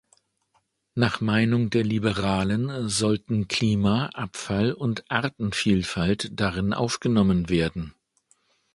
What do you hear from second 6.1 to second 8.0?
darin aufgenommen werden.